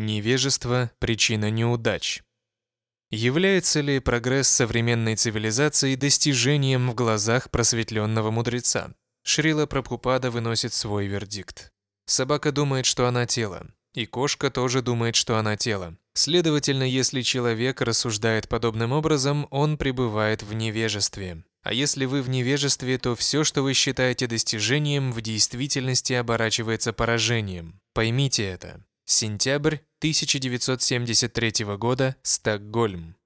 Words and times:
Невежество– 0.00 0.90
причина 0.98 1.50
неудач. 1.50 2.22
Является 3.10 3.82
ли 3.82 4.00
прогресс 4.00 4.48
современной 4.48 5.14
цивилизации 5.14 5.94
достижением 5.94 6.90
в 6.90 6.94
глазах 6.94 7.50
просветленного 7.50 8.30
мудреца? 8.30 8.94
Шрила 9.24 9.66
Прабхупада 9.66 10.30
выносит 10.30 10.72
свой 10.72 11.06
вердикт. 11.06 11.70
Собака 12.06 12.50
думает, 12.50 12.86
что 12.86 13.06
она 13.06 13.26
тело, 13.26 13.66
и 13.92 14.06
кошка 14.06 14.50
тоже 14.50 14.80
думает, 14.80 15.16
что 15.16 15.36
она 15.36 15.58
тело. 15.58 15.98
Следовательно, 16.14 16.84
если 16.84 17.20
человек 17.20 17.82
рассуждает 17.82 18.48
подобным 18.48 18.92
образом, 18.92 19.48
он 19.50 19.76
пребывает 19.76 20.42
в 20.42 20.54
невежестве. 20.54 21.44
А 21.62 21.74
если 21.74 22.06
вы 22.06 22.22
в 22.22 22.30
невежестве, 22.30 22.96
то 22.96 23.14
все, 23.14 23.44
что 23.44 23.60
вы 23.60 23.74
считаете 23.74 24.26
достижением, 24.26 25.12
в 25.12 25.20
действительности 25.20 26.14
оборачивается 26.14 26.94
поражением. 26.94 27.82
Поймите 27.92 28.44
это. 28.44 28.82
Сентябрь 29.04 29.78
1973 30.00 31.76
года, 31.76 32.16
Стокгольм. 32.22 33.16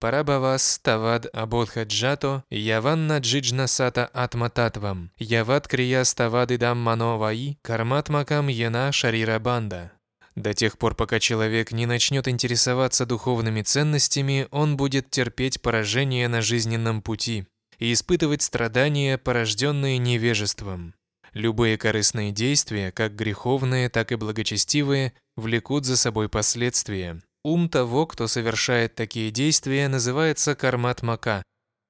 Парабавас 0.00 0.80
Тавад 0.82 1.26
Абодхаджато 1.32 2.42
Яванна 2.50 3.18
Джиджнасата 3.18 4.06
Атмататвам 4.06 5.12
Яват 5.20 5.68
Крия 5.68 6.02
Ставадидам 6.02 6.78
Мановаи 6.78 7.58
Карматмакам 7.62 8.48
Яна 8.48 8.90
Шарира 8.90 9.38
Банда. 9.38 9.92
До 10.34 10.52
тех 10.52 10.78
пор, 10.78 10.96
пока 10.96 11.20
человек 11.20 11.70
не 11.70 11.86
начнет 11.86 12.26
интересоваться 12.26 13.06
духовными 13.06 13.62
ценностями, 13.62 14.48
он 14.50 14.76
будет 14.76 15.10
терпеть 15.10 15.62
поражение 15.62 16.26
на 16.26 16.42
жизненном 16.42 17.02
пути 17.02 17.46
и 17.78 17.92
испытывать 17.92 18.42
страдания, 18.42 19.16
порожденные 19.16 19.98
невежеством. 19.98 20.94
Любые 21.32 21.78
корыстные 21.78 22.32
действия, 22.32 22.90
как 22.90 23.14
греховные, 23.14 23.88
так 23.88 24.10
и 24.10 24.16
благочестивые, 24.16 25.12
влекут 25.40 25.84
за 25.84 25.96
собой 25.96 26.28
последствия. 26.28 27.20
Ум 27.42 27.68
того, 27.68 28.06
кто 28.06 28.28
совершает 28.28 28.94
такие 28.94 29.30
действия, 29.30 29.88
называется 29.88 30.54
кармат-мака, 30.54 31.42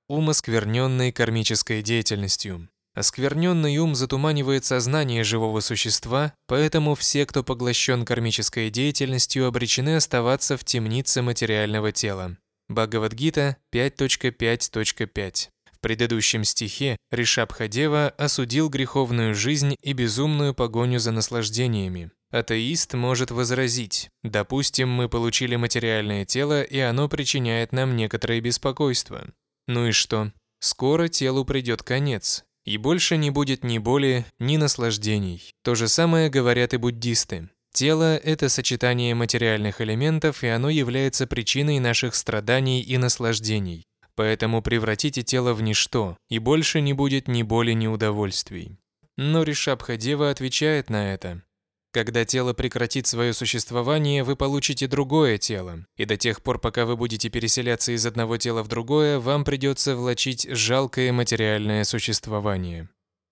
ум, 0.08 0.30
оскверненный 0.30 1.12
кармической 1.12 1.83
деятельностью. 1.83 2.69
Оскверненный 2.94 3.78
ум 3.78 3.94
затуманивает 3.94 4.64
сознание 4.64 5.22
живого 5.22 5.61
существа, 5.61 6.34
поэтому 6.47 6.94
все, 6.97 7.24
кто 7.27 7.44
поглощен 7.44 8.05
кармической 8.05 8.70
деятельностью, 8.70 9.47
обречены 9.47 9.96
оставаться 9.96 10.56
в 10.56 10.64
темнице 10.64 11.22
материального 11.22 11.92
тела. 11.92 12.36
Бхагавадгита 12.69 13.56
5.5.5 13.72 15.48
в 15.72 15.80
предыдущем 15.80 16.44
стихе 16.44 16.96
Ришабхадева 17.11 18.11
осудил 18.19 18.69
греховную 18.69 19.34
жизнь 19.34 19.77
и 19.80 19.92
безумную 19.92 20.52
погоню 20.52 20.98
за 20.98 21.11
наслаждениями. 21.11 22.11
Атеист 22.31 22.95
может 22.95 23.33
возразить, 23.33 24.09
допустим, 24.23 24.89
мы 24.89 25.09
получили 25.09 25.56
материальное 25.56 26.25
тело, 26.25 26.62
и 26.62 26.78
оно 26.78 27.09
причиняет 27.09 27.73
нам 27.73 27.97
некоторое 27.97 28.41
беспокойство. 28.41 29.27
Ну 29.67 29.89
и 29.89 29.91
что? 29.91 30.33
Скоро 30.61 31.08
телу 31.08 31.45
придет 31.45 31.83
конец, 31.83 32.45
и 32.64 32.77
больше 32.77 33.17
не 33.17 33.31
будет 33.31 33.64
ни 33.64 33.78
боли, 33.78 34.27
ни 34.39 34.58
наслаждений. 34.58 35.53
То 35.64 35.75
же 35.75 35.89
самое 35.89 36.31
говорят 36.31 36.73
и 36.73 36.77
буддисты. 36.77 37.48
Тело– 37.73 38.17
это 38.25 38.48
сочетание 38.48 39.14
материальных 39.14 39.81
элементов, 39.81 40.45
и 40.45 40.48
оно 40.48 40.70
является 40.70 41.27
причиной 41.27 41.78
наших 41.78 42.14
страданий 42.14 42.81
и 42.81 42.97
наслаждений. 42.97 43.84
Поэтому 44.14 44.61
превратите 44.61 45.23
тело 45.23 45.55
в 45.55 45.62
ничто, 45.62 46.17
и 46.28 46.39
больше 46.39 46.81
не 46.81 46.92
будет 46.92 47.27
ни 47.27 47.42
боли, 47.42 47.73
ни 47.73 47.86
удовольствий. 47.86 48.77
Но 49.17 49.42
Ришабхадева 49.42 50.31
отвечает 50.31 50.91
на 50.91 51.12
это. 51.12 51.42
Когда 51.92 52.24
тело 52.24 52.52
прекратит 52.52 53.08
свое 53.08 53.33
существование, 53.33 54.22
вы 54.22 54.36
получите 54.36 54.86
другое 54.86 55.38
тело, 55.38 55.84
и 55.96 56.05
до 56.05 56.16
тех 56.16 56.41
пор, 56.41 56.60
пока 56.60 56.86
вы 56.86 56.96
будете 56.96 57.30
переселяться 57.30 57.91
из 57.91 58.06
одного 58.06 58.36
тела 58.36 58.62
в 58.62 58.69
другое, 58.69 59.19
вам 59.19 59.44
придется 59.44 59.96
влачить 59.96 60.46
жалкое 60.48 61.12
материальное 61.12 61.83
существование. 61.83 62.89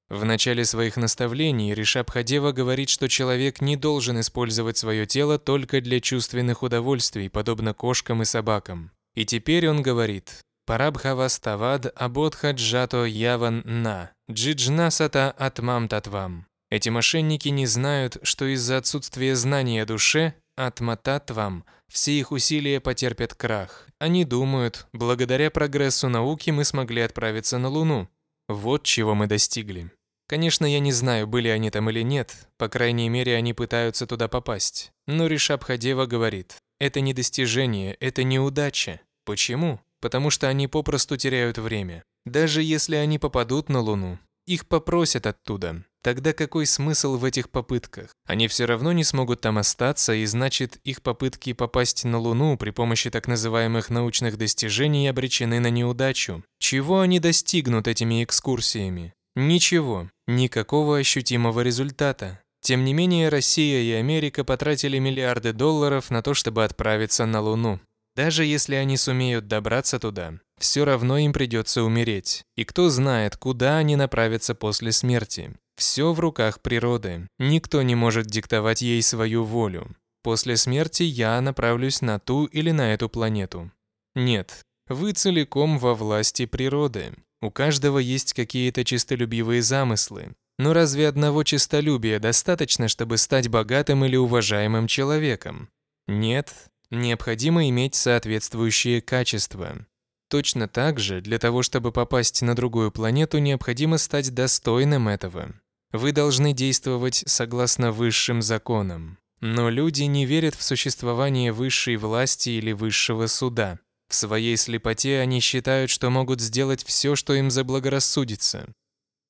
В 0.08 0.24
начале 0.24 0.64
своих 0.64 0.96
наставлений 0.96 1.72
Ришабхадева 1.72 2.50
говорит, 2.50 2.88
что 2.88 3.08
человек 3.08 3.60
не 3.60 3.76
должен 3.76 4.18
использовать 4.18 4.76
свое 4.76 5.06
тело 5.06 5.38
только 5.38 5.80
для 5.80 6.00
чувственных 6.00 6.64
удовольствий, 6.64 7.28
подобно 7.28 7.74
кошкам 7.74 8.22
и 8.22 8.24
собакам. 8.24 8.90
И 9.14 9.24
теперь 9.24 9.68
он 9.68 9.82
говорит, 9.82 10.40
Парабхаваставад 10.66 11.92
Абодхаджато 11.94 13.04
Яван 13.04 13.62
На, 13.64 14.10
Джиджнасата 14.30 15.30
Атмам 15.30 15.88
Татвам. 15.88 16.47
Эти 16.70 16.88
мошенники 16.88 17.48
не 17.48 17.66
знают, 17.66 18.18
что 18.22 18.44
из-за 18.46 18.78
отсутствия 18.78 19.34
знания 19.36 19.82
о 19.82 19.86
душе, 19.86 20.34
Атмататвам, 20.56 21.64
все 21.88 22.12
их 22.12 22.32
усилия 22.32 22.80
потерпят 22.80 23.34
крах. 23.34 23.86
Они 23.98 24.24
думают, 24.24 24.86
благодаря 24.92 25.50
прогрессу 25.50 26.08
науки 26.08 26.50
мы 26.50 26.64
смогли 26.64 27.02
отправиться 27.02 27.58
на 27.58 27.68
Луну. 27.68 28.08
Вот 28.48 28.82
чего 28.82 29.14
мы 29.14 29.26
достигли. 29.26 29.90
Конечно, 30.26 30.66
я 30.66 30.80
не 30.80 30.92
знаю, 30.92 31.26
были 31.26 31.48
они 31.48 31.70
там 31.70 31.88
или 31.90 32.02
нет, 32.02 32.34
по 32.58 32.68
крайней 32.68 33.08
мере, 33.08 33.36
они 33.36 33.54
пытаются 33.54 34.06
туда 34.06 34.28
попасть. 34.28 34.92
Но 35.06 35.26
Ришабхадева 35.26 36.06
говорит, 36.06 36.56
это 36.80 37.00
не 37.00 37.14
достижение, 37.14 37.94
это 37.94 38.24
неудача. 38.24 39.00
Почему? 39.24 39.80
потому 40.00 40.30
что 40.30 40.48
они 40.48 40.68
попросту 40.68 41.16
теряют 41.16 41.58
время. 41.58 42.04
Даже 42.24 42.62
если 42.62 42.96
они 42.96 43.18
попадут 43.18 43.68
на 43.68 43.80
Луну, 43.80 44.18
их 44.48 44.66
попросят 44.66 45.26
оттуда. 45.26 45.84
Тогда 46.02 46.32
какой 46.32 46.64
смысл 46.64 47.18
в 47.18 47.24
этих 47.24 47.50
попытках? 47.50 48.10
Они 48.26 48.48
все 48.48 48.64
равно 48.64 48.92
не 48.92 49.04
смогут 49.04 49.42
там 49.42 49.58
остаться, 49.58 50.14
и 50.14 50.24
значит, 50.24 50.78
их 50.84 51.02
попытки 51.02 51.52
попасть 51.52 52.04
на 52.04 52.18
Луну 52.18 52.56
при 52.56 52.70
помощи 52.70 53.10
так 53.10 53.28
называемых 53.28 53.90
научных 53.90 54.38
достижений 54.38 55.08
обречены 55.08 55.60
на 55.60 55.68
неудачу. 55.68 56.42
Чего 56.58 57.00
они 57.00 57.20
достигнут 57.20 57.88
этими 57.88 58.24
экскурсиями? 58.24 59.12
Ничего, 59.36 60.08
никакого 60.26 60.98
ощутимого 60.98 61.60
результата. 61.60 62.40
Тем 62.62 62.84
не 62.84 62.94
менее, 62.94 63.28
Россия 63.28 63.82
и 63.82 63.92
Америка 63.92 64.44
потратили 64.44 64.98
миллиарды 64.98 65.52
долларов 65.52 66.10
на 66.10 66.22
то, 66.22 66.32
чтобы 66.32 66.64
отправиться 66.64 67.26
на 67.26 67.40
Луну. 67.40 67.80
Даже 68.16 68.44
если 68.44 68.74
они 68.74 68.96
сумеют 68.96 69.46
добраться 69.46 69.98
туда, 69.98 70.40
все 70.60 70.84
равно 70.84 71.18
им 71.18 71.32
придется 71.32 71.82
умереть. 71.82 72.44
И 72.56 72.64
кто 72.64 72.88
знает, 72.90 73.36
куда 73.36 73.78
они 73.78 73.96
направятся 73.96 74.54
после 74.54 74.92
смерти. 74.92 75.52
Все 75.76 76.12
в 76.12 76.20
руках 76.20 76.60
природы. 76.60 77.28
Никто 77.38 77.82
не 77.82 77.94
может 77.94 78.26
диктовать 78.26 78.82
ей 78.82 79.00
свою 79.02 79.44
волю. 79.44 79.94
После 80.22 80.56
смерти 80.56 81.04
я 81.04 81.40
направлюсь 81.40 82.02
на 82.02 82.18
ту 82.18 82.46
или 82.46 82.70
на 82.70 82.92
эту 82.92 83.08
планету. 83.08 83.70
Нет, 84.14 84.62
вы 84.88 85.12
целиком 85.12 85.78
во 85.78 85.94
власти 85.94 86.46
природы. 86.46 87.12
У 87.40 87.50
каждого 87.50 87.98
есть 87.98 88.32
какие-то 88.32 88.84
чистолюбивые 88.84 89.62
замыслы. 89.62 90.32
Но 90.58 90.72
разве 90.72 91.06
одного 91.06 91.44
чистолюбия 91.44 92.18
достаточно, 92.18 92.88
чтобы 92.88 93.16
стать 93.16 93.48
богатым 93.48 94.04
или 94.04 94.16
уважаемым 94.16 94.88
человеком? 94.88 95.68
Нет, 96.08 96.52
необходимо 96.90 97.68
иметь 97.68 97.94
соответствующие 97.94 99.00
качества. 99.00 99.86
Точно 100.28 100.68
так 100.68 100.98
же, 100.98 101.20
для 101.20 101.38
того, 101.38 101.62
чтобы 101.62 101.90
попасть 101.90 102.42
на 102.42 102.54
другую 102.54 102.92
планету, 102.92 103.38
необходимо 103.38 103.96
стать 103.96 104.34
достойным 104.34 105.08
этого. 105.08 105.54
Вы 105.92 106.12
должны 106.12 106.52
действовать 106.52 107.22
согласно 107.26 107.92
высшим 107.92 108.42
законам. 108.42 109.18
Но 109.40 109.70
люди 109.70 110.02
не 110.02 110.26
верят 110.26 110.54
в 110.54 110.62
существование 110.62 111.52
высшей 111.52 111.96
власти 111.96 112.50
или 112.50 112.72
высшего 112.72 113.26
суда. 113.26 113.78
В 114.08 114.14
своей 114.14 114.56
слепоте 114.56 115.20
они 115.20 115.40
считают, 115.40 115.90
что 115.90 116.10
могут 116.10 116.40
сделать 116.40 116.84
все, 116.84 117.14
что 117.14 117.34
им 117.34 117.50
заблагорассудится. 117.50 118.68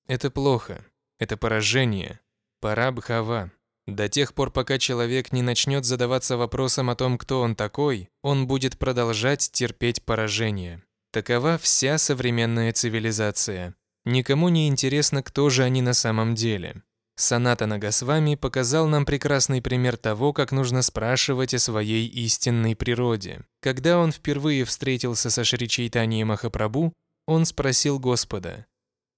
Это 0.09 0.31
плохо. 0.31 0.85
Это 1.19 1.37
поражение. 1.37 2.21
Пора 2.61 2.91
бхава. 2.91 3.53
До 3.87 4.09
тех 4.09 4.35
пор, 4.35 4.51
пока 4.51 4.79
человек 4.79 5.33
не 5.33 5.43
начнет 5.43 5.85
задаваться 5.85 6.37
вопросом 6.37 6.91
о 6.91 6.97
том, 6.97 7.19
кто 7.19 7.41
он 7.41 7.55
такой, 7.55 8.09
он 8.23 8.47
будет 8.47 8.79
продолжать 8.79 9.51
терпеть 9.53 10.03
поражение. 10.05 10.83
Такова 11.11 11.57
вся 11.59 11.99
современная 11.99 12.73
цивилизация. 12.73 13.75
Никому 14.05 14.49
не 14.49 14.69
интересно, 14.69 15.23
кто 15.23 15.49
же 15.51 15.65
они 15.65 15.83
на 15.83 15.95
самом 15.95 16.35
деле. 16.35 16.83
Саната 17.17 17.67
Нагасвами 17.67 18.37
показал 18.37 18.87
нам 18.87 19.05
прекрасный 19.05 19.61
пример 19.61 19.97
того, 19.97 20.33
как 20.33 20.53
нужно 20.53 20.83
спрашивать 20.83 21.53
о 21.55 21.59
своей 21.59 22.07
истинной 22.07 22.77
природе. 22.77 23.41
Когда 23.61 23.99
он 23.99 24.13
впервые 24.13 24.65
встретился 24.65 25.31
со 25.31 25.43
Шри 25.45 25.69
Чайтаньей 25.69 26.25
Махапрабху, 26.25 26.93
он 27.27 27.45
спросил 27.45 27.99
Господа 27.99 28.67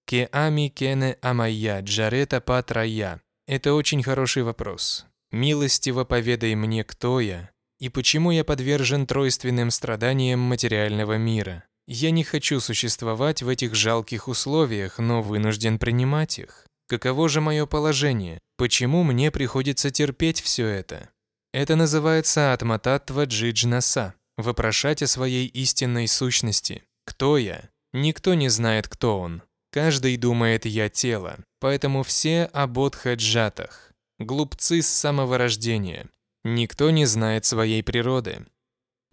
«Ке 0.06 0.28
ами 0.32 0.68
кене 0.68 1.18
амайя 1.20 1.82
джарета 1.82 2.40
патрая» 2.40 3.20
Это 3.46 3.74
очень 3.74 4.02
хороший 4.02 4.44
вопрос. 4.44 5.06
Милостиво 5.32 6.04
поведай 6.04 6.54
мне, 6.54 6.84
кто 6.84 7.20
я 7.20 7.50
и 7.80 7.88
почему 7.88 8.30
я 8.30 8.44
подвержен 8.44 9.06
тройственным 9.06 9.70
страданиям 9.70 10.38
материального 10.38 11.16
мира. 11.16 11.64
Я 11.92 12.12
не 12.12 12.22
хочу 12.22 12.60
существовать 12.60 13.42
в 13.42 13.48
этих 13.48 13.74
жалких 13.74 14.28
условиях, 14.28 15.00
но 15.00 15.22
вынужден 15.22 15.76
принимать 15.76 16.38
их. 16.38 16.64
Каково 16.86 17.28
же 17.28 17.40
мое 17.40 17.66
положение? 17.66 18.38
Почему 18.56 19.02
мне 19.02 19.32
приходится 19.32 19.90
терпеть 19.90 20.40
все 20.40 20.68
это? 20.68 21.10
Это 21.52 21.74
называется 21.74 22.52
атмататва 22.52 23.24
джиджнаса– 23.24 24.14
вопрошать 24.38 25.02
о 25.02 25.08
своей 25.08 25.48
истинной 25.48 26.06
сущности. 26.06 26.84
Кто 27.06 27.36
я? 27.36 27.70
Никто 27.92 28.34
не 28.34 28.50
знает, 28.50 28.86
кто 28.86 29.18
он. 29.18 29.42
Каждый 29.72 30.16
думает 30.16 30.66
«я 30.66 30.88
тело». 30.88 31.40
Поэтому 31.58 32.04
все 32.04 32.48
о. 32.52 32.68
Глупцы 34.20 34.80
с 34.80 34.86
самого 34.86 35.38
рождения. 35.38 36.08
Никто 36.44 36.90
не 36.90 37.04
знает 37.04 37.44
своей 37.44 37.82
природы. 37.82 38.46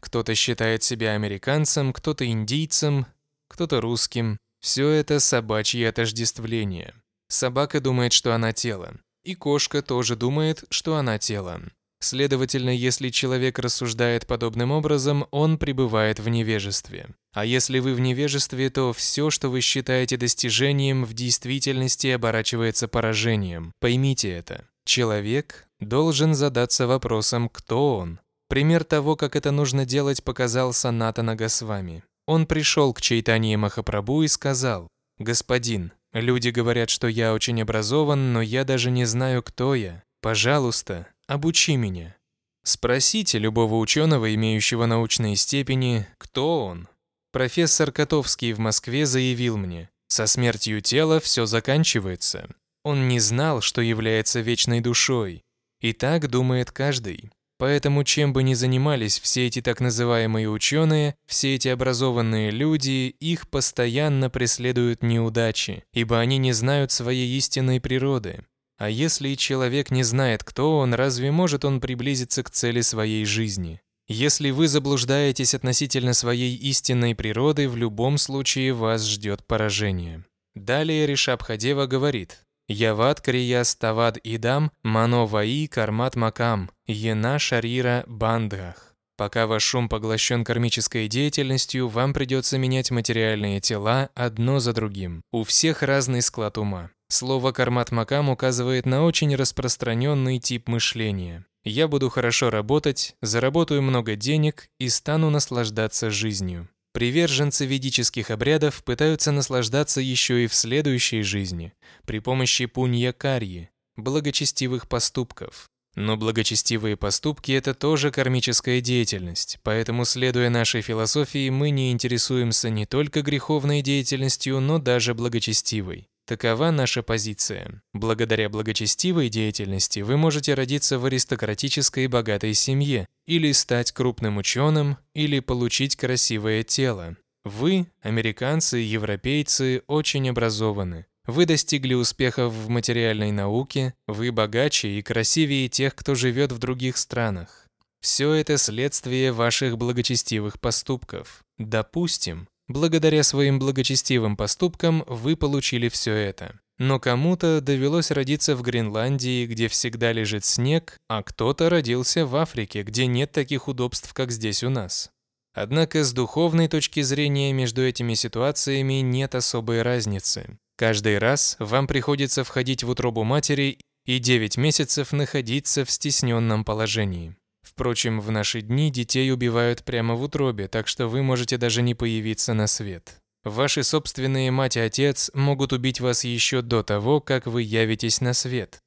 Кто-то 0.07 0.35
считает 0.35 0.83
себя 0.83 1.15
американцем, 1.15 1.91
кто-то 1.91 2.25
индийцем, 2.25 3.07
кто-то 3.49 3.81
русским. 3.81 4.37
Все 4.61 4.87
это 4.87 5.19
собачье 5.19 5.89
отождествление. 5.89 6.93
Собака 7.27 7.81
думает, 7.81 8.13
что 8.13 8.33
она 8.33 8.53
тело. 8.53 8.93
И 9.25 9.35
кошка 9.35 9.81
тоже 9.81 10.15
думает, 10.15 10.63
что 10.69 10.95
она 10.95 11.17
тело. 11.17 11.61
Следовательно, 11.99 12.69
если 12.69 13.09
человек 13.09 13.59
рассуждает 13.59 14.27
подобным 14.27 14.71
образом, 14.71 15.27
он 15.29 15.57
пребывает 15.57 16.21
в 16.21 16.29
невежестве. 16.29 17.09
А 17.33 17.43
если 17.43 17.79
вы 17.79 17.93
в 17.93 17.99
невежестве, 17.99 18.69
то 18.69 18.93
все, 18.93 19.29
что 19.29 19.49
вы 19.49 19.59
считаете 19.59 20.15
достижением, 20.15 21.03
в 21.03 21.13
действительности 21.15 22.07
оборачивается 22.07 22.87
поражением. 22.87 23.73
Поймите 23.81 24.29
это. 24.29 24.69
Человек 24.85 25.67
должен 25.81 26.33
задаться 26.33 26.87
вопросом, 26.87 27.49
кто 27.49 27.97
он. 27.97 28.21
Пример 28.49 28.83
того, 28.83 29.15
как 29.15 29.35
это 29.35 29.51
нужно 29.51 29.85
делать, 29.85 30.23
показал 30.23 30.73
Санатана 30.73 31.35
Госвами. 31.35 32.03
Он 32.25 32.45
пришел 32.45 32.93
к 32.93 33.01
Чайтанье 33.01 33.57
Махапрабху 33.57 34.23
и 34.23 34.27
сказал, 34.27 34.87
«Господин, 35.17 35.91
люди 36.13 36.49
говорят, 36.49 36.89
что 36.89 37.07
я 37.07 37.33
очень 37.33 37.61
образован, 37.61 38.33
но 38.33 38.41
я 38.41 38.63
даже 38.63 38.91
не 38.91 39.05
знаю, 39.05 39.43
кто 39.43 39.75
я. 39.75 40.03
Пожалуйста, 40.21 41.07
обучи 41.27 41.75
меня. 41.75 42.15
Спросите 42.63 43.39
любого 43.39 43.75
ученого, 43.75 44.33
имеющего 44.35 44.85
научные 44.85 45.35
степени, 45.35 46.05
кто 46.17 46.65
он. 46.65 46.87
Профессор 47.31 47.91
Котовский 47.91 48.51
в 48.53 48.59
Москве 48.59 49.05
заявил 49.05 49.57
мне, 49.57 49.89
со 50.07 50.25
смертью 50.25 50.81
тела 50.81 51.19
все 51.19 51.45
заканчивается. 51.45 52.49
Он 52.83 53.07
не 53.07 53.19
знал, 53.19 53.61
что 53.61 53.81
является 53.81 54.39
вечной 54.39 54.81
душой. 54.81 55.43
И 55.81 55.93
так 55.93 56.29
думает 56.29 56.71
каждый. 56.71 57.29
Поэтому 57.57 58.03
чем 58.03 58.33
бы 58.33 58.43
ни 58.43 58.53
занимались 58.53 59.19
все 59.19 59.47
эти 59.47 59.61
так 59.61 59.81
называемые 59.81 60.49
ученые, 60.49 61.15
все 61.25 61.55
эти 61.55 61.69
образованные 61.69 62.51
люди, 62.51 63.15
их 63.19 63.49
постоянно 63.49 64.29
преследуют 64.29 65.01
неудачи, 65.01 65.83
ибо 65.91 66.19
они 66.19 66.37
не 66.37 66.51
знают 66.51 66.91
своей 66.91 67.35
истинной 67.35 67.81
природы. 67.81 68.45
А 68.77 68.91
если 68.91 69.33
человек 69.33 69.89
не 69.89 70.03
знает, 70.03 70.43
кто 70.43 70.77
он, 70.77 70.93
разве 70.93 71.31
может 71.31 71.65
он 71.65 71.81
приблизиться 71.81 72.43
к 72.43 72.51
цели 72.51 72.81
своей 72.81 73.25
жизни? 73.25 73.81
Если 74.07 74.51
вы 74.51 74.67
заблуждаетесь 74.67 75.55
относительно 75.55 76.13
своей 76.13 76.55
истинной 76.55 77.15
природы, 77.15 77.67
в 77.67 77.75
любом 77.75 78.19
случае 78.19 78.71
вас 78.73 79.05
ждет 79.05 79.45
поражение. 79.45 80.23
Далее 80.55 81.05
Ришабхадева 81.07 81.87
говорит, 81.87 82.45
«Яват 82.67 83.21
крия 83.21 83.63
ставад 83.63 84.17
идам 84.23 84.71
мано 84.83 85.25
ваи 85.25 85.67
кармат 85.67 86.15
макам, 86.15 86.69
ена 86.85 87.39
шарира 87.39 88.03
бандгах». 88.07 88.87
Пока 89.17 89.47
ваш 89.47 89.73
ум 89.73 89.89
поглощен 89.89 90.43
кармической 90.43 91.07
деятельностью, 91.07 91.87
вам 91.87 92.13
придется 92.13 92.59
менять 92.59 92.91
материальные 92.91 93.59
тела 93.61 94.09
одно 94.13 94.59
за 94.59 94.73
другим. 94.73 95.23
У 95.31 95.43
всех 95.43 95.81
разный 95.81 96.21
склад 96.21 96.59
ума. 96.59 96.91
Слово 97.09 97.51
«кармат 97.51 97.91
макам» 97.91 98.29
указывает 98.29 98.85
на 98.85 99.03
очень 99.03 99.33
распространенный 99.35 100.39
тип 100.39 100.67
мышления. 100.67 101.45
Я 101.63 101.87
буду 101.87 102.09
хорошо 102.09 102.49
работать, 102.49 103.15
заработаю 103.21 103.81
много 103.81 104.15
денег 104.15 104.69
и 104.77 104.87
стану 104.87 105.29
наслаждаться 105.29 106.11
жизнью. 106.11 106.69
Приверженцы 106.97 107.67
ведических 107.67 108.31
обрядов 108.31 108.83
пытаются 108.83 109.31
наслаждаться 109.31 110.01
еще 110.01 110.43
и 110.43 110.47
в 110.47 110.55
следующей 110.55 111.21
жизни 111.21 111.73
при 112.07 112.17
помощи 112.17 112.65
пунья-карьи, 112.65 113.69
благочестивых 113.97 114.89
поступков. 114.89 115.67
Но 115.93 116.17
благочестивые 116.17 116.97
поступки– 116.97 117.51
это 117.53 117.75
тоже 117.75 118.09
кармическая 118.09 118.81
деятельность, 118.81 119.59
поэтому, 119.61 120.05
следуя 120.05 120.49
нашей 120.49 120.81
философии, 120.81 121.51
мы 121.51 121.69
не 121.69 121.91
интересуемся 121.91 122.71
не 122.71 122.87
только 122.87 123.21
греховной 123.21 123.83
деятельностью, 123.83 124.59
но 124.59 124.79
даже 124.79 125.13
благочестивой. 125.13 126.07
Такова 126.27 126.71
наша 126.71 127.03
позиция. 127.03 127.81
Благодаря 127.93 128.49
благочестивой 128.49 129.29
деятельности 129.29 130.01
вы 130.01 130.17
можете 130.17 130.55
родиться 130.55 130.99
в 130.99 131.05
аристократической 131.05 132.03
и 132.03 132.07
богатой 132.07 132.53
семье, 132.53 133.07
или 133.25 133.53
стать 133.53 133.93
крупным 133.93 134.35
ученым, 134.35 134.97
или 135.13 135.39
получить 135.39 135.95
красивое 135.95 136.63
тело. 136.63 137.15
Вы, 137.45 137.87
американцы 138.01 138.79
европейцы, 138.79 139.83
очень 139.87 140.29
образованы. 140.29 141.05
Вы 141.25 141.45
достигли 141.45 141.93
успехов 141.93 142.51
в 142.51 142.67
материальной 142.67 143.31
науке, 143.31 143.93
вы 144.05 144.33
богаче 144.33 144.89
и 144.89 145.01
красивее 145.01 145.69
тех, 145.69 145.95
кто 145.95 146.13
живет 146.13 146.51
в 146.51 146.57
других 146.57 146.97
странах. 146.97 147.67
Все 148.01 148.33
это 148.33 148.57
следствие 148.57 149.31
ваших 149.31 149.77
благочестивых 149.77 150.59
поступков. 150.59 151.45
Допустим, 151.57 152.49
Благодаря 152.67 153.23
своим 153.23 153.59
благочестивым 153.59 154.35
поступкам 154.35 155.03
вы 155.07 155.37
получили 155.37 155.87
все 155.87 156.13
это. 156.13 156.59
Но 156.77 156.99
кому-то 156.99 157.59
довелось 157.61 158.11
родиться 158.11 158.55
в 158.55 158.61
Гренландии, 158.61 159.45
где 159.45 159.67
всегда 159.67 160.11
лежит 160.11 160.45
снег, 160.45 160.97
а 161.07 161.23
кто-то 161.23 161.69
родился 161.69 162.25
в 162.25 162.35
Африке, 162.35 162.83
где 162.83 163.07
нет 163.07 163.31
таких 163.31 163.67
удобств, 163.67 164.13
как 164.13 164.31
здесь 164.31 164.63
у 164.63 164.69
нас. 164.69 165.09
Однако 165.53 166.03
с 166.03 166.13
духовной 166.13 166.67
точки 166.67 167.01
зрения 167.01 167.51
между 167.51 167.81
этими 167.83 168.13
ситуациями 168.13 169.01
нет 169.01 169.33
особой 169.33 169.81
разницы. 169.81 170.59
Каждый 170.77 171.17
раз 171.17 171.55
вам 171.57 171.87
приходится 171.87 172.43
входить 172.43 172.83
в 172.83 172.89
утробу 172.89 173.23
матери 173.23 173.79
и 174.05 174.19
9 174.19 174.57
месяцев 174.57 175.13
находиться 175.13 175.83
в 175.83 175.89
стесненном 175.89 176.63
положении. 176.63 177.35
Впрочем, 177.77 178.19
в 178.19 178.31
наши 178.31 178.61
дни 178.61 178.89
детей 178.89 179.31
убивают 179.31 179.83
прямо 179.83 180.15
в 180.15 180.23
утробе, 180.23 180.67
так 180.67 180.87
что 180.87 181.07
вы 181.07 181.21
можете 181.21 181.57
даже 181.57 181.83
не 181.83 181.93
появиться 181.93 182.55
на 182.55 182.65
свет. 182.65 183.21
Ваши 183.43 183.83
собственные 183.83 184.49
мать 184.49 184.77
и 184.77 184.79
отец 184.79 185.29
могут 185.35 185.73
убить 185.73 185.99
вас 186.01 186.23
еще 186.23 186.63
до 186.63 186.81
того, 186.81 187.21
как 187.21 187.45
вы 187.45 187.61
явитесь 187.61 188.19
на 188.19 188.33
свет. 188.33 188.81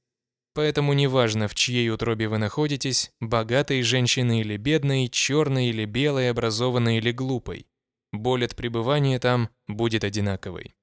Поэтому 0.55 0.93
неважно, 0.93 1.47
в 1.47 1.55
чьей 1.55 1.89
утробе 1.89 2.27
вы 2.27 2.39
находитесь, 2.39 3.13
богатой 3.21 3.83
женщиной 3.83 4.41
или 4.41 4.57
бедной, 4.57 5.07
черной 5.07 5.67
или 5.67 5.85
белой, 5.85 6.29
образованной 6.29 6.97
или 6.97 7.13
глупой. 7.13 7.69
Боль 8.11 8.45
от 8.45 8.57
пребывания 8.57 9.21
там 9.21 9.51
будет 9.69 10.03
одинаковой. 10.03 10.75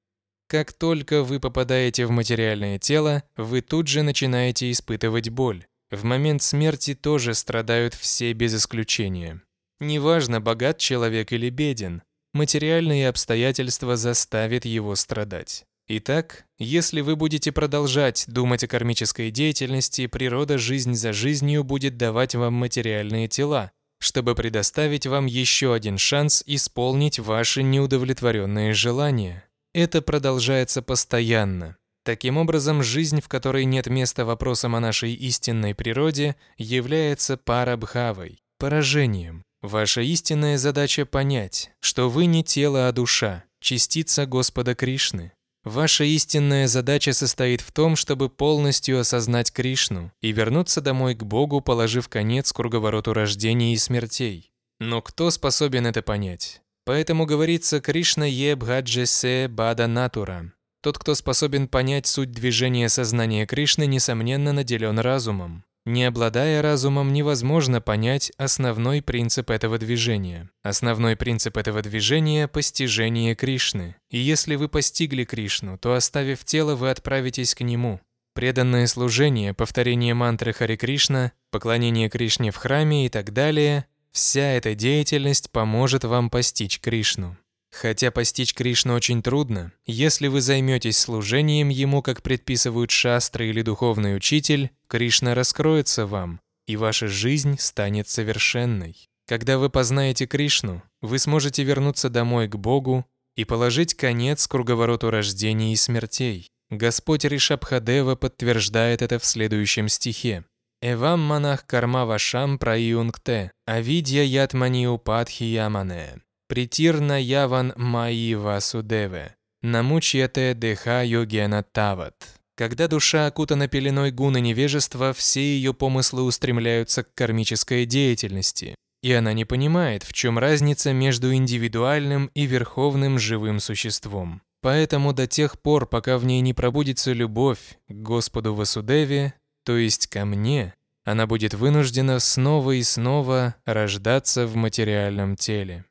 Как 0.48 0.72
только 0.72 1.24
вы 1.24 1.42
попадаете 1.42 2.06
в 2.06 2.12
материальное 2.12 2.80
тело, 2.80 3.24
вы 3.36 3.60
тут 3.60 3.90
же 3.90 4.02
начинаете 4.02 4.72
испытывать 4.72 5.28
боль. 5.28 5.66
В 5.90 6.04
момент 6.04 6.42
смерти 6.42 6.96
тоже 6.96 7.34
страдают 7.34 7.94
все 7.94 8.34
без 8.34 8.54
исключения. 8.56 9.42
Неважно, 9.80 10.42
богат 10.42 10.80
человек 10.80 11.32
или 11.32 11.50
беден, 11.50 12.04
материальные 12.34 13.08
обстоятельства 13.08 13.96
заставят 13.96 14.66
его 14.66 14.96
страдать. 14.96 15.66
Итак, 15.88 16.46
если 16.60 17.00
вы 17.00 17.16
будете 17.16 17.54
продолжать 17.54 18.26
думать 18.28 18.64
о 18.66 18.68
кармической 18.68 19.32
деятельности, 19.32 20.08
природа 20.08 20.58
жизнь 20.58 20.96
за 20.96 21.14
жизнью 21.14 21.64
будет 21.64 21.96
давать 21.96 22.36
вам 22.36 22.56
материальные 22.56 23.30
тела, 23.30 23.72
чтобы 24.00 24.36
предоставить 24.36 25.08
вам 25.08 25.28
еще 25.28 25.74
один 25.74 25.98
шанс 25.98 26.44
исполнить 26.46 27.20
ваши 27.20 27.64
неудовлетворенные 27.64 28.74
желания. 28.74 29.46
Это 29.74 30.02
продолжается 30.02 30.82
постоянно. 30.82 31.78
Таким 32.08 32.38
образом, 32.38 32.84
жизнь, 32.84 33.20
в 33.20 33.28
которой 33.28 33.66
нет 33.66 33.88
места 33.88 34.24
вопросам 34.24 34.78
о 34.78 34.80
нашей 34.80 35.14
истинной 35.14 35.76
природе, 35.76 36.38
является 36.58 37.36
парабхавой, 37.36 38.40
поражением. 38.58 39.44
Ваша 39.62 40.00
истинная 40.00 40.58
задача 40.58 41.06
понять, 41.06 41.72
что 41.82 42.10
вы 42.10 42.28
не 42.28 42.46
тело, 42.46 42.88
а 42.88 42.94
душа, 42.94 43.44
частица 43.60 44.26
Господа 44.26 44.74
Кришны. 44.74 45.34
Ваша 45.66 46.06
истинная 46.06 46.68
задача 46.68 47.12
состоит 47.12 47.60
в 47.60 47.74
том, 47.74 47.98
чтобы 47.98 48.30
полностью 48.30 49.02
осознать 49.02 49.52
Кришну 49.52 50.14
и 50.22 50.32
вернуться 50.32 50.80
домой 50.80 51.14
к 51.14 51.24
Богу, 51.24 51.60
положив 51.60 52.08
конец 52.08 52.54
круговороту 52.54 53.12
рождений 53.12 53.74
и 53.74 53.78
смертей. 53.78 54.54
Но 54.80 55.02
кто 55.02 55.30
способен 55.30 55.86
это 55.86 56.02
понять? 56.02 56.62
Поэтому 56.86 57.26
говорится 57.26 57.82
Кришна 57.82 58.28
ебхаджесе 58.28 59.50
бада 59.50 59.88
натура. 59.88 60.54
Тот, 60.82 60.98
кто 60.98 61.16
способен 61.16 61.68
понять 61.68 62.08
суть 62.08 62.32
движения 62.32 62.90
сознания 62.90 63.46
Кришны, 63.46 63.86
несомненно 63.86 64.54
наделен 64.54 65.00
разумом. 65.00 65.64
Не 65.86 66.04
обладая 66.04 66.62
разумом, 66.62 67.14
невозможно 67.14 67.80
понять 67.80 68.34
основной 68.38 69.02
принцип 69.02 69.50
этого 69.50 69.78
движения. 69.78 70.50
Основной 70.62 71.16
принцип 71.16 71.56
этого 71.56 71.82
движения– 71.82 72.48
постижение 72.50 73.36
Кришны. 73.36 73.96
И 74.10 74.18
если 74.20 74.56
вы 74.56 74.68
постигли 74.68 75.24
Кришну, 75.24 75.78
то 75.78 75.94
оставив 75.94 76.44
тело, 76.44 76.76
вы 76.76 76.90
отправитесь 76.90 77.56
к 77.56 77.62
Нему. 77.62 78.02
преданное 78.34 78.86
служение, 78.86 79.54
повторение 79.56 80.14
мантры 80.14 80.54
Хари 80.54 80.76
Кришна, 80.76 81.32
поклонение 81.52 82.10
Кришне 82.10 82.52
в 82.52 82.58
храме 82.58 83.06
и 83.08 83.10
так 83.10 83.34
далее, 83.34 83.86
вся 84.12 84.52
эта 84.54 84.76
деятельность 84.76 85.50
поможет 85.52 86.04
вам 86.04 86.30
постичь 86.30 86.80
Кришну. 86.80 87.36
Хотя 87.80 88.10
постичь 88.10 88.56
Кришну 88.56 88.96
очень 88.96 89.22
трудно, 89.22 89.72
если 89.86 90.30
вы 90.30 90.42
займетесь 90.42 90.98
служением 90.98 91.70
Ему, 91.70 92.02
как 92.02 92.24
предписывают 92.24 92.90
шастры 92.90 93.50
или 93.50 93.62
духовный 93.62 94.16
учитель, 94.16 94.72
Кришна 94.88 95.36
раскроется 95.36 96.08
вам, 96.08 96.40
и 96.66 96.76
ваша 96.76 97.08
жизнь 97.08 97.60
станет 97.60 98.10
совершенной. 98.10 99.08
Когда 99.28 99.60
вы 99.60 99.70
познаете 99.70 100.26
Кришну, 100.26 100.82
вы 101.02 101.20
сможете 101.20 101.64
вернуться 101.64 102.10
домой 102.10 102.48
к 102.48 102.56
Богу 102.56 103.06
и 103.36 103.46
положить 103.46 103.94
конец 103.94 104.48
круговороту 104.48 105.12
рождений 105.12 105.74
и 105.74 105.76
смертей. 105.76 106.48
Господь 106.72 107.26
Ришабхадева 107.26 108.16
подтверждает 108.16 109.04
это 109.04 109.20
в 109.20 109.26
следующем 109.26 109.88
стихе. 109.88 110.46
«Эвам 110.82 111.20
манах 111.20 111.68
карма 111.68 112.06
вашам 112.06 112.58
праюнгте, 112.58 113.52
авидья 113.68 114.24
ятмани 114.24 114.88
упадхи 114.88 115.44
ямане, 115.44 116.22
притирна 116.48 117.20
яван 117.20 117.74
маи 117.76 118.34
васудеве, 118.36 119.36
намучьяте 119.62 120.54
деха 120.54 121.04
йогена 121.04 121.64
тават». 121.64 122.16
Когда 122.58 122.88
душа 122.88 123.28
окутана 123.28 123.68
пеленой 123.68 124.10
гуны 124.12 124.42
невежества, 124.42 125.14
все 125.14 125.42
ее 125.42 125.76
помыслы 125.76 126.24
устремляются 126.24 127.04
к 127.04 127.14
кармической 127.14 127.86
деятельности, 127.86 128.74
и 129.04 129.14
она 129.14 129.34
не 129.34 129.46
понимает, 129.46 130.02
в 130.02 130.12
чем 130.12 130.40
разница 130.40 130.92
между 130.92 131.32
индивидуальным 131.34 132.32
и 132.34 132.48
верховным 132.48 133.20
живым 133.20 133.60
существом. 133.60 134.42
Поэтому 134.62 135.14
до 135.14 135.28
тех 135.28 135.62
пор, 135.62 135.86
пока 135.86 136.18
в 136.18 136.26
ней 136.26 136.42
не 136.42 136.56
пробудится 136.56 137.14
любовь 137.14 137.60
к 137.88 137.94
Господу 137.94 138.56
Васудеве, 138.56 139.36
то 139.64 139.78
есть 139.78 140.08
ко 140.08 140.26
мне, 140.26 140.74
она 141.06 141.28
будет 141.28 141.54
вынуждена 141.54 142.20
снова 142.20 142.72
и 142.72 142.82
снова 142.82 143.56
рождаться 143.66 144.48
в 144.48 144.56
материальном 144.56 145.36
теле. 145.36 145.86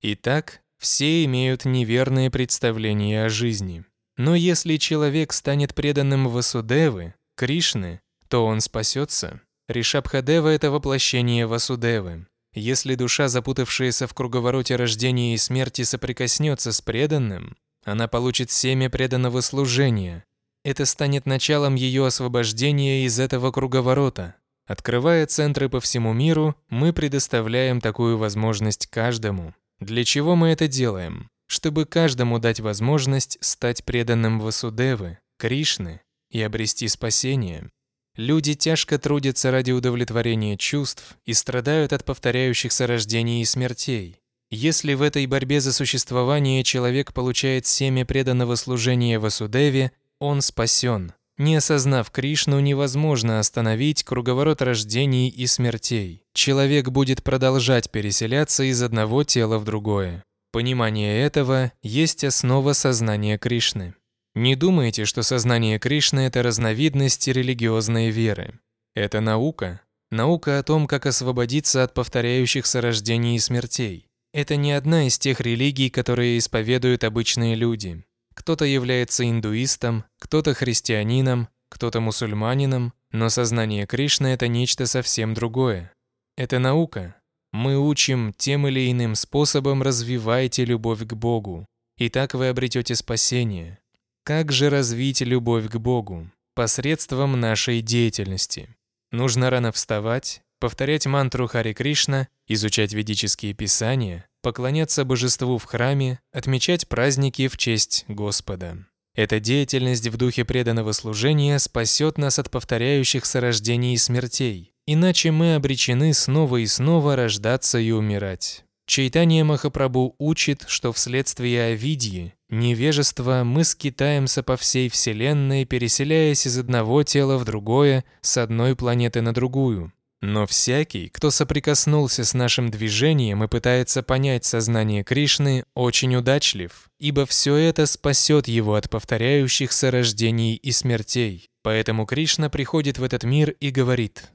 Итак, 0.00 0.60
все 0.78 1.24
имеют 1.24 1.64
неверные 1.64 2.30
представления 2.30 3.24
о 3.24 3.28
жизни. 3.28 3.84
Но 4.16 4.34
если 4.34 4.76
человек 4.76 5.32
станет 5.32 5.74
преданным 5.74 6.28
Васудевы, 6.28 7.14
Кришны, 7.36 8.00
то 8.28 8.44
он 8.44 8.60
спасется. 8.60 9.40
Ришабхадева– 9.68 10.48
это 10.50 10.70
воплощение 10.70 11.46
Васудевы. 11.46 12.26
Если 12.54 12.94
душа, 12.94 13.28
запутавшаяся 13.28 14.06
в 14.06 14.14
круговороте 14.14 14.76
рождения 14.76 15.34
и 15.34 15.36
смерти, 15.36 15.82
соприкоснется 15.82 16.72
с 16.72 16.80
преданным, 16.80 17.56
она 17.84 18.08
получит 18.08 18.50
семя 18.50 18.90
преданного 18.90 19.40
служения. 19.40 20.24
Это 20.64 20.84
станет 20.86 21.26
началом 21.26 21.74
ее 21.74 22.06
освобождения 22.06 23.04
из 23.04 23.18
этого 23.20 23.50
круговорота. 23.52 24.34
Открывая 24.66 25.26
центры 25.26 25.68
по 25.68 25.80
всему 25.80 26.12
миру, 26.12 26.54
мы 26.68 26.92
предоставляем 26.92 27.80
такую 27.80 28.18
возможность 28.18 28.86
каждому. 28.86 29.54
Для 29.80 30.04
чего 30.04 30.34
мы 30.34 30.48
это 30.48 30.68
делаем? 30.68 31.30
Чтобы 31.46 31.86
каждому 31.86 32.38
дать 32.38 32.60
возможность 32.60 33.38
стать 33.40 33.84
преданным 33.84 34.40
Васудевы, 34.40 35.18
Кришны 35.38 36.00
и 36.30 36.42
обрести 36.42 36.88
спасение. 36.88 37.70
Люди 38.16 38.54
тяжко 38.54 38.98
трудятся 38.98 39.52
ради 39.52 39.70
удовлетворения 39.70 40.56
чувств 40.56 41.16
и 41.24 41.32
страдают 41.32 41.92
от 41.92 42.04
повторяющихся 42.04 42.88
рождений 42.88 43.42
и 43.42 43.44
смертей. 43.44 44.20
Если 44.50 44.94
в 44.94 45.02
этой 45.02 45.26
борьбе 45.26 45.60
за 45.60 45.72
существование 45.72 46.64
человек 46.64 47.12
получает 47.12 47.66
семя 47.66 48.04
преданного 48.04 48.56
служения 48.56 49.20
Васудеве, 49.20 49.92
он 50.18 50.40
спасен. 50.40 51.12
Не 51.38 51.54
осознав 51.56 52.10
Кришну, 52.10 52.58
невозможно 52.58 53.38
остановить 53.38 54.02
круговорот 54.02 54.60
рождений 54.60 55.28
и 55.28 55.46
смертей. 55.46 56.24
Человек 56.34 56.88
будет 56.88 57.22
продолжать 57.22 57.90
переселяться 57.92 58.64
из 58.64 58.82
одного 58.82 59.22
тела 59.22 59.58
в 59.58 59.64
другое. 59.64 60.24
Понимание 60.50 61.22
этого 61.22 61.72
есть 61.80 62.24
основа 62.24 62.72
сознания 62.72 63.38
Кришны. 63.38 63.94
Не 64.34 64.56
думайте, 64.56 65.04
что 65.04 65.22
сознание 65.22 65.78
Кришны– 65.78 66.20
это 66.26 66.42
разновидность 66.42 67.28
религиозной 67.28 68.10
веры. 68.10 68.58
Это 68.94 69.20
наука. 69.20 69.80
Наука 70.10 70.58
о 70.58 70.62
том, 70.64 70.88
как 70.88 71.06
освободиться 71.06 71.84
от 71.84 71.94
повторяющихся 71.94 72.80
рождений 72.80 73.36
и 73.36 73.38
смертей. 73.38 74.08
Это 74.32 74.56
не 74.56 74.72
одна 74.72 75.06
из 75.06 75.18
тех 75.18 75.40
религий, 75.40 75.88
которые 75.88 76.38
исповедуют 76.38 77.04
обычные 77.04 77.54
люди. 77.54 78.04
Кто-то 78.38 78.64
является 78.64 79.28
индуистом, 79.28 80.04
кто-то 80.20 80.54
христианином, 80.54 81.48
кто-то 81.68 82.00
мусульманином, 82.00 82.92
но 83.10 83.30
сознание 83.30 83.84
Кришны– 83.84 84.26
это 84.28 84.46
нечто 84.46 84.86
совсем 84.86 85.34
другое. 85.34 85.92
Это 86.36 86.60
наука. 86.60 87.16
Мы 87.52 87.76
учим 87.76 88.32
тем 88.38 88.68
или 88.68 88.92
иным 88.92 89.16
способом 89.16 89.82
развивайте 89.82 90.64
любовь 90.64 91.00
к 91.04 91.14
Богу, 91.14 91.66
и 91.96 92.08
так 92.08 92.32
вы 92.34 92.46
обретете 92.46 92.94
спасение. 92.94 93.80
Как 94.22 94.52
же 94.52 94.70
развить 94.70 95.20
любовь 95.20 95.68
к 95.68 95.76
Богу? 95.78 96.30
Посредством 96.54 97.40
нашей 97.40 97.82
деятельности. 97.82 98.76
Нужно 99.10 99.50
рано 99.50 99.72
вставать, 99.72 100.42
повторять 100.60 101.06
мантру 101.06 101.48
Хари 101.48 101.72
Кришна, 101.72 102.28
изучать 102.46 102.92
ведические 102.92 103.52
писания, 103.52 104.27
поклоняться 104.42 105.04
божеству 105.04 105.58
в 105.58 105.64
храме, 105.64 106.20
отмечать 106.32 106.88
праздники 106.88 107.48
в 107.48 107.56
честь 107.56 108.04
Господа. 108.08 108.86
Эта 109.14 109.40
деятельность 109.40 110.06
в 110.06 110.16
духе 110.16 110.44
преданного 110.44 110.92
служения 110.92 111.58
спасет 111.58 112.18
нас 112.18 112.38
от 112.38 112.50
повторяющихся 112.50 113.40
рождений 113.40 113.94
и 113.94 113.96
смертей, 113.96 114.72
иначе 114.86 115.32
мы 115.32 115.56
обречены 115.56 116.14
снова 116.14 116.58
и 116.58 116.66
снова 116.66 117.16
рождаться 117.16 117.78
и 117.78 117.90
умирать. 117.90 118.64
Чайтанья 118.86 119.44
Махапрабху 119.44 120.14
учит, 120.18 120.64
что 120.66 120.94
вследствие 120.94 121.72
авидьи, 121.72 122.32
невежества, 122.48 123.42
мы 123.44 123.64
скитаемся 123.64 124.42
по 124.42 124.56
всей 124.56 124.88
Вселенной, 124.88 125.66
переселяясь 125.66 126.46
из 126.46 126.56
одного 126.56 127.02
тела 127.02 127.36
в 127.36 127.44
другое, 127.44 128.04
с 128.22 128.38
одной 128.38 128.76
планеты 128.76 129.20
на 129.20 129.34
другую. 129.34 129.92
Но 130.20 130.46
всякий, 130.46 131.08
кто 131.08 131.30
соприкоснулся 131.30 132.24
с 132.24 132.34
нашим 132.34 132.70
движением 132.70 133.44
и 133.44 133.48
пытается 133.48 134.02
понять 134.02 134.44
сознание 134.44 135.04
Кришны, 135.04 135.64
очень 135.74 136.16
удачлив, 136.16 136.90
ибо 136.98 137.24
все 137.24 137.54
это 137.54 137.86
спасет 137.86 138.48
его 138.48 138.74
от 138.74 138.90
повторяющихся 138.90 139.92
рождений 139.92 140.56
и 140.56 140.72
смертей. 140.72 141.50
Поэтому 141.62 142.04
Кришна 142.04 142.50
приходит 142.50 142.98
в 142.98 143.04
этот 143.04 143.22
мир 143.22 143.50
и 143.60 143.70
говорит 143.70 144.32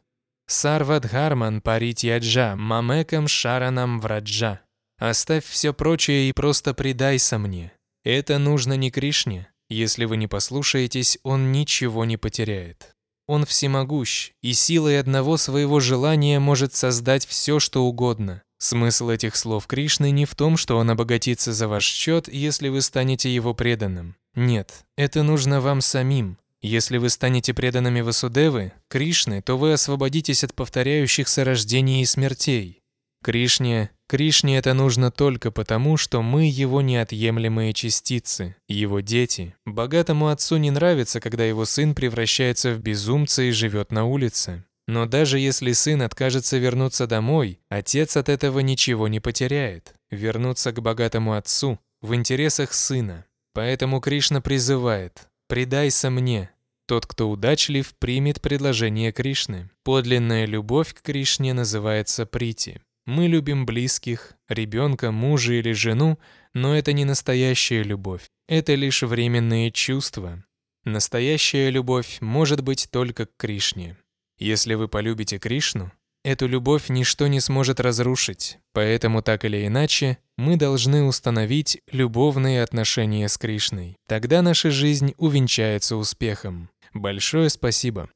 Сарвадхарман 0.47 1.61
паритьяджа, 1.61 2.55
мамекам 2.55 3.27
шаранам 3.27 3.99
враджа. 3.99 4.61
Оставь 4.97 5.45
все 5.45 5.73
прочее 5.73 6.29
и 6.29 6.33
просто 6.33 6.73
предайся 6.73 7.37
мне. 7.37 7.73
Это 8.05 8.37
нужно 8.37 8.73
не 8.73 8.91
Кришне. 8.91 9.49
Если 9.69 10.05
вы 10.05 10.17
не 10.17 10.27
послушаетесь, 10.27 11.17
он 11.23 11.51
ничего 11.51 12.05
не 12.05 12.17
потеряет. 12.17 12.92
Он 13.27 13.45
всемогущ, 13.45 14.31
и 14.41 14.53
силой 14.53 14.99
одного 14.99 15.37
своего 15.37 15.79
желания 15.79 16.39
может 16.39 16.75
создать 16.75 17.25
все, 17.25 17.59
что 17.59 17.83
угодно. 17.85 18.43
Смысл 18.57 19.09
этих 19.09 19.35
слов 19.35 19.67
Кришны 19.67 20.11
не 20.11 20.25
в 20.25 20.35
том, 20.35 20.57
что 20.57 20.77
он 20.77 20.89
обогатится 20.89 21.53
за 21.53 21.67
ваш 21.67 21.85
счет, 21.85 22.27
если 22.31 22.69
вы 22.69 22.81
станете 22.81 23.33
его 23.33 23.53
преданным. 23.53 24.15
Нет, 24.35 24.85
это 24.97 25.23
нужно 25.23 25.61
вам 25.61 25.81
самим. 25.81 26.37
Если 26.61 26.97
вы 26.97 27.09
станете 27.09 27.53
преданными 27.53 27.99
Васудевы, 27.99 28.71
Кришны, 28.87 29.41
то 29.41 29.57
вы 29.57 29.73
освободитесь 29.73 30.45
от 30.45 30.53
повторяющихся 30.53 31.43
рождений 31.43 32.01
и 32.01 32.05
смертей. 32.05 32.82
Кришне, 33.23 33.89
Кришне 34.07 34.57
это 34.59 34.75
нужно 34.75 35.09
только 35.09 35.49
потому, 35.49 35.97
что 35.97 36.21
мы 36.21 36.45
его 36.47 36.81
неотъемлемые 36.81 37.73
частицы, 37.73 38.55
его 38.67 38.99
дети. 38.99 39.55
Богатому 39.65 40.27
отцу 40.27 40.57
не 40.57 40.69
нравится, 40.69 41.19
когда 41.19 41.43
его 41.43 41.65
сын 41.65 41.95
превращается 41.95 42.73
в 42.73 42.79
безумца 42.79 43.41
и 43.41 43.49
живет 43.49 43.91
на 43.91 44.05
улице. 44.05 44.65
Но 44.87 45.07
даже 45.07 45.39
если 45.39 45.71
сын 45.71 46.01
откажется 46.01 46.57
вернуться 46.57 47.07
домой, 47.07 47.59
отец 47.69 48.17
от 48.17 48.29
этого 48.29 48.59
ничего 48.59 49.07
не 49.07 49.19
потеряет. 49.19 49.95
Вернуться 50.11 50.71
к 50.71 50.81
богатому 50.81 51.33
отцу 51.33 51.79
в 52.01 52.13
интересах 52.13 52.73
сына. 52.73 53.25
Поэтому 53.53 54.01
Кришна 54.01 54.41
призывает 54.41 55.27
«Предайся 55.47 56.09
мне, 56.09 56.51
тот, 56.85 57.05
кто 57.05 57.29
удачлив, 57.29 57.93
примет 57.97 58.41
предложение 58.41 59.11
Кришны. 59.11 59.69
Подлинная 59.83 60.45
любовь 60.45 60.93
к 60.93 61.01
Кришне 61.01 61.53
называется 61.53 62.25
прити. 62.25 62.81
Мы 63.05 63.27
любим 63.27 63.65
близких, 63.65 64.33
ребенка, 64.48 65.12
мужа 65.12 65.53
или 65.53 65.74
жену, 65.74 66.19
но 66.53 66.75
это 66.75 66.93
не 66.93 67.03
настоящая 67.03 67.83
любовь. 67.83 68.29
Это 68.48 68.75
лишь 68.75 69.03
временные 69.03 69.72
чувства. 69.72 70.43
Настоящая 70.86 71.69
любовь 71.69 72.17
может 72.22 72.62
быть 72.62 72.88
только 72.91 73.25
к 73.25 73.31
Кришне. 73.38 73.98
Если 74.38 74.74
вы 74.75 74.88
полюбите 74.88 75.38
Кришну, 75.38 75.91
эту 76.24 76.48
любовь 76.48 76.89
ничто 76.89 77.27
не 77.27 77.41
сможет 77.41 77.81
разрушить, 77.81 78.57
поэтому 78.72 79.22
так 79.22 79.43
или 79.43 79.67
иначе 79.67 80.17
мы 80.38 80.55
должны 80.55 81.03
установить 81.03 81.81
любовные 81.91 82.63
отношения 82.63 83.27
с 83.27 83.38
Кришной. 83.38 83.98
Тогда 84.07 84.41
наша 84.41 84.72
жизнь 84.72 85.13
увенчается 85.17 85.98
успехом. 85.98 86.69
Большое 86.93 87.50
спасибо. 87.50 88.10